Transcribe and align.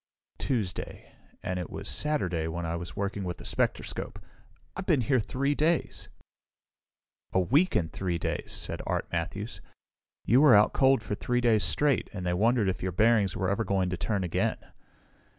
"Tuesday 0.39 1.13
and 1.43 1.59
it 1.59 1.69
was 1.69 1.87
Saturday 1.87 2.47
when 2.47 2.65
I 2.65 2.75
was 2.75 2.95
working 2.95 3.23
with 3.23 3.37
the 3.37 3.45
spectroscope. 3.45 4.17
I've 4.75 4.87
been 4.87 5.01
here 5.01 5.19
three 5.19 5.53
days!" 5.53 6.09
"A 7.33 7.39
week 7.39 7.75
and 7.75 7.93
three 7.93 8.17
days," 8.17 8.51
said 8.51 8.81
Art 8.87 9.05
Matthews. 9.11 9.61
"You 10.25 10.41
were 10.41 10.55
out 10.55 10.73
cold 10.73 11.03
for 11.03 11.13
three 11.13 11.39
days 11.39 11.63
straight, 11.63 12.09
and 12.13 12.25
they 12.25 12.33
wondered 12.33 12.67
if 12.67 12.81
your 12.81 12.91
bearings 12.91 13.37
were 13.37 13.51
ever 13.51 13.63
going 13.63 13.91
to 13.91 13.97
turn 13.97 14.23
again." 14.23 14.57